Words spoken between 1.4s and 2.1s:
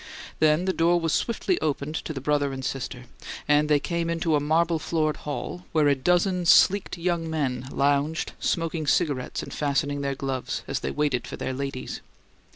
opened